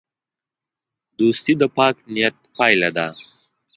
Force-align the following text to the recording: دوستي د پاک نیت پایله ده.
دوستي 1.19 1.53
د 1.61 1.63
پاک 1.77 1.95
نیت 2.13 2.35
پایله 2.55 2.89
ده. 2.97 3.07